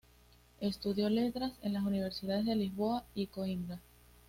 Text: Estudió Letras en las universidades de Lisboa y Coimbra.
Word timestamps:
Estudió 0.61 1.11
Letras 1.11 1.53
en 1.61 1.73
las 1.73 1.83
universidades 1.83 2.47
de 2.47 2.55
Lisboa 2.55 3.03
y 3.13 3.27
Coimbra. 3.27 3.79